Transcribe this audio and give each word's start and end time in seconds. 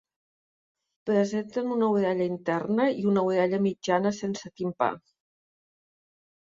Presenten 1.09 1.69
una 1.75 1.91
orella 1.97 2.27
interna 2.37 2.89
i 3.03 3.07
una 3.13 3.27
orella 3.29 3.63
mitjana 3.69 4.17
sense 4.23 4.53
timpà. 4.61 4.93